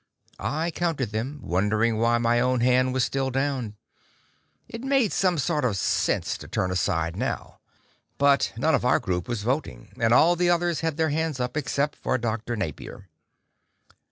[0.39, 3.75] I counted them, wondering why my own hand was still down.
[4.67, 7.59] It made some sort of sense to turn aside now.
[8.17, 11.55] But none of our group was voting and all the others had their hands up,
[11.55, 12.55] except for Dr.
[12.55, 13.09] Napier.